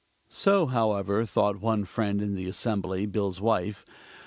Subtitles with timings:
[0.31, 3.85] So, however, thought one friend in the assembly Bill's wife.